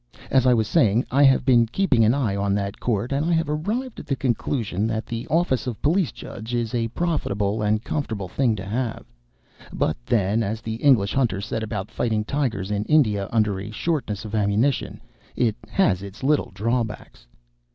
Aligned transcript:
As 0.31 0.47
I 0.47 0.53
was 0.55 0.67
saying, 0.67 1.05
I 1.11 1.21
have 1.21 1.45
been 1.45 1.67
keeping 1.67 2.03
an 2.03 2.15
eye 2.15 2.35
on 2.35 2.55
that 2.55 2.79
court, 2.79 3.11
and 3.11 3.23
I 3.23 3.33
have 3.33 3.47
arrived 3.47 3.99
at 3.99 4.07
the 4.07 4.15
conclusion 4.15 4.87
that 4.87 5.05
the 5.05 5.27
office 5.27 5.67
of 5.67 5.79
Police 5.83 6.11
Judge 6.11 6.55
is 6.55 6.73
a 6.73 6.87
profitable 6.87 7.61
and 7.61 7.77
a 7.77 7.81
comfortable 7.81 8.27
thing 8.27 8.55
to 8.55 8.65
have, 8.65 9.05
but 9.71 9.97
then, 10.03 10.41
as 10.41 10.59
the 10.61 10.77
English 10.77 11.13
hunter 11.13 11.39
said 11.39 11.61
about 11.61 11.91
fighting 11.91 12.23
tigers 12.25 12.71
in 12.71 12.83
India 12.85 13.29
under 13.31 13.59
a 13.59 13.69
shortness 13.69 14.25
of 14.25 14.33
ammunition, 14.33 14.99
"It 15.35 15.55
has 15.69 16.01
its 16.01 16.23
little 16.23 16.49
drawbacks." 16.51 17.27